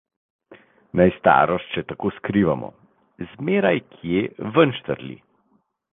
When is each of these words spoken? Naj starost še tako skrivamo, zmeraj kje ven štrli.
Naj 1.01 1.05
starost 1.17 1.75
še 1.77 1.83
tako 1.91 2.11
skrivamo, 2.17 2.71
zmeraj 3.35 3.75
kje 3.93 4.25
ven 4.57 4.75
štrli. 4.79 5.15